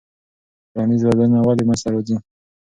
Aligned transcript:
ټولنیز 0.71 1.01
بدلونونه 1.07 1.39
ولې 1.45 1.63
منځ 1.67 1.79
ته 1.83 1.89
راځي؟ 1.93 2.15